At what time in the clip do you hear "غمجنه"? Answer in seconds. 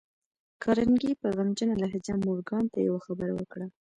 1.37-1.75